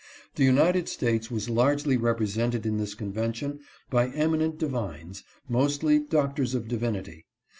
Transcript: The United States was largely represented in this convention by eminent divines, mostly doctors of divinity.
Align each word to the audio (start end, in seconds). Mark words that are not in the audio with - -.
The 0.33 0.43
United 0.43 0.89
States 0.89 1.29
was 1.29 1.47
largely 1.47 1.95
represented 1.95 2.65
in 2.65 2.77
this 2.77 2.95
convention 2.95 3.59
by 3.91 4.07
eminent 4.07 4.57
divines, 4.57 5.23
mostly 5.47 5.99
doctors 5.99 6.55
of 6.55 6.67
divinity. 6.67 7.27